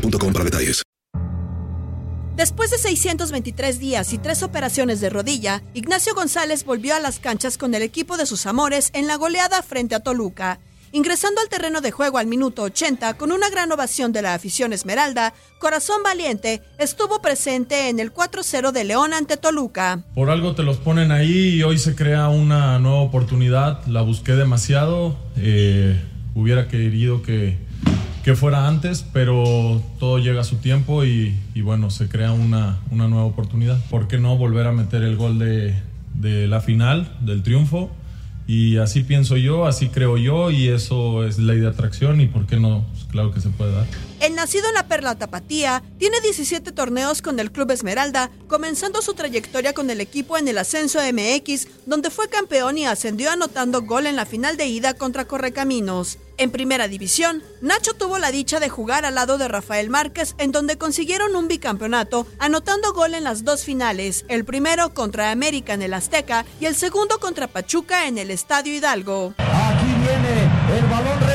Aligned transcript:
boostmobile.com 0.00 0.32
para 0.32 0.44
detalles. 0.44 0.82
Después 2.36 2.70
de 2.70 2.76
623 2.76 3.78
días 3.78 4.12
y 4.12 4.18
tres 4.18 4.42
operaciones 4.42 5.00
de 5.00 5.08
rodilla, 5.08 5.62
Ignacio 5.72 6.14
González 6.14 6.66
volvió 6.66 6.94
a 6.94 7.00
las 7.00 7.18
canchas 7.18 7.56
con 7.56 7.74
el 7.74 7.80
equipo 7.80 8.18
de 8.18 8.26
sus 8.26 8.44
amores 8.44 8.90
en 8.92 9.06
la 9.06 9.16
goleada 9.16 9.62
frente 9.62 9.94
a 9.94 10.00
Toluca. 10.00 10.60
Ingresando 10.92 11.40
al 11.40 11.48
terreno 11.48 11.80
de 11.80 11.90
juego 11.90 12.18
al 12.18 12.26
minuto 12.26 12.62
80 12.62 13.14
con 13.14 13.32
una 13.32 13.48
gran 13.48 13.72
ovación 13.72 14.12
de 14.12 14.20
la 14.20 14.34
afición 14.34 14.74
Esmeralda, 14.74 15.32
Corazón 15.58 16.02
Valiente 16.02 16.62
estuvo 16.78 17.22
presente 17.22 17.88
en 17.88 18.00
el 18.00 18.12
4-0 18.12 18.70
de 18.70 18.84
León 18.84 19.14
ante 19.14 19.38
Toluca. 19.38 20.04
Por 20.14 20.28
algo 20.28 20.54
te 20.54 20.62
los 20.62 20.76
ponen 20.76 21.12
ahí 21.12 21.54
y 21.56 21.62
hoy 21.62 21.78
se 21.78 21.94
crea 21.94 22.28
una 22.28 22.78
nueva 22.78 23.00
oportunidad. 23.00 23.84
La 23.86 24.02
busqué 24.02 24.32
demasiado. 24.32 25.16
eh, 25.38 25.98
hubiera 26.34 26.68
querido 26.68 27.22
que, 27.22 27.56
que 28.26 28.34
fuera 28.34 28.66
antes, 28.66 29.04
pero 29.12 29.80
todo 30.00 30.18
llega 30.18 30.40
a 30.40 30.44
su 30.44 30.56
tiempo 30.56 31.04
y, 31.04 31.38
bueno, 31.62 31.90
se 31.90 32.08
crea 32.08 32.32
una, 32.32 32.80
una 32.90 33.06
nueva 33.06 33.24
oportunidad. 33.24 33.78
¿Por 33.88 34.08
qué 34.08 34.18
no 34.18 34.36
volver 34.36 34.66
a 34.66 34.72
meter 34.72 35.04
el 35.04 35.14
gol 35.14 35.38
de, 35.38 35.80
de 36.14 36.48
la 36.48 36.60
final, 36.60 37.16
del 37.20 37.44
triunfo? 37.44 37.88
Y 38.48 38.78
así 38.78 39.04
pienso 39.04 39.36
yo, 39.36 39.64
así 39.64 39.90
creo 39.90 40.18
yo 40.18 40.50
y 40.50 40.66
eso 40.66 41.24
es 41.24 41.38
ley 41.38 41.60
de 41.60 41.68
atracción 41.68 42.20
y 42.20 42.26
por 42.26 42.46
qué 42.46 42.56
no, 42.56 42.84
Pues 42.92 43.04
claro 43.04 43.32
que 43.32 43.40
se 43.40 43.50
puede 43.50 43.70
dar. 43.70 43.86
El 44.20 44.34
nacido 44.34 44.66
en 44.66 44.74
la 44.74 44.88
Perla 44.88 45.14
Tapatía 45.14 45.84
tiene 45.96 46.20
17 46.20 46.72
torneos 46.72 47.22
con 47.22 47.38
el 47.38 47.52
Club 47.52 47.70
Esmeralda, 47.70 48.32
comenzando 48.48 49.02
su 49.02 49.14
trayectoria 49.14 49.72
con 49.72 49.88
el 49.88 50.00
equipo 50.00 50.36
en 50.36 50.48
el 50.48 50.58
Ascenso 50.58 50.98
MX, 50.98 51.68
donde 51.86 52.10
fue 52.10 52.28
campeón 52.28 52.76
y 52.76 52.86
ascendió 52.86 53.30
anotando 53.30 53.82
gol 53.82 54.04
en 54.06 54.16
la 54.16 54.26
final 54.26 54.56
de 54.56 54.66
ida 54.66 54.94
contra 54.94 55.26
Correcaminos. 55.26 56.18
En 56.38 56.50
primera 56.50 56.86
división, 56.86 57.42
Nacho 57.62 57.94
tuvo 57.94 58.18
la 58.18 58.30
dicha 58.30 58.60
de 58.60 58.68
jugar 58.68 59.06
al 59.06 59.14
lado 59.14 59.38
de 59.38 59.48
Rafael 59.48 59.88
Márquez, 59.88 60.34
en 60.36 60.52
donde 60.52 60.76
consiguieron 60.76 61.34
un 61.34 61.48
bicampeonato, 61.48 62.26
anotando 62.38 62.92
gol 62.92 63.14
en 63.14 63.24
las 63.24 63.42
dos 63.42 63.64
finales, 63.64 64.26
el 64.28 64.44
primero 64.44 64.92
contra 64.92 65.30
América 65.30 65.72
en 65.72 65.80
el 65.80 65.94
Azteca 65.94 66.44
y 66.60 66.66
el 66.66 66.74
segundo 66.74 67.18
contra 67.20 67.46
Pachuca 67.46 68.06
en 68.06 68.18
el 68.18 68.30
Estadio 68.30 68.74
Hidalgo. 68.74 69.32
Aquí 69.38 69.86
viene 69.86 70.78
el 70.78 70.86
balón 70.90 71.25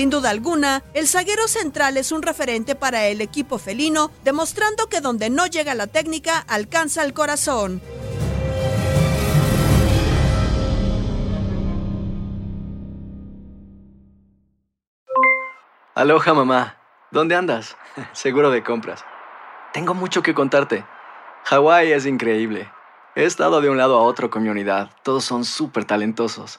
Sin 0.00 0.08
duda 0.08 0.30
alguna, 0.30 0.82
el 0.94 1.06
zaguero 1.06 1.46
central 1.46 1.98
es 1.98 2.10
un 2.10 2.22
referente 2.22 2.74
para 2.74 3.08
el 3.08 3.20
equipo 3.20 3.58
felino, 3.58 4.10
demostrando 4.24 4.86
que 4.86 5.02
donde 5.02 5.28
no 5.28 5.46
llega 5.46 5.74
la 5.74 5.88
técnica, 5.88 6.38
alcanza 6.48 7.04
el 7.04 7.12
corazón. 7.12 7.82
Aloha 15.94 16.32
mamá. 16.32 16.78
¿Dónde 17.10 17.34
andas? 17.34 17.76
Seguro 18.14 18.50
de 18.50 18.62
compras. 18.62 19.04
Tengo 19.74 19.92
mucho 19.92 20.22
que 20.22 20.32
contarte. 20.32 20.82
Hawái 21.44 21.92
es 21.92 22.06
increíble. 22.06 22.72
He 23.16 23.24
estado 23.24 23.60
de 23.60 23.68
un 23.68 23.76
lado 23.76 23.98
a 23.98 24.02
otro 24.02 24.30
con 24.30 24.44
mi 24.44 24.48
unidad. 24.48 24.92
Todos 25.02 25.26
son 25.26 25.44
súper 25.44 25.84
talentosos. 25.84 26.58